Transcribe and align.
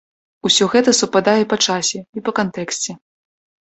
Усё 0.47 0.65
гэта 0.75 0.93
супадае 1.01 1.37
і 1.43 1.47
па 1.53 1.57
часе, 1.67 1.99
і 2.21 2.25
па 2.31 2.37
кантэксце. 2.41 2.91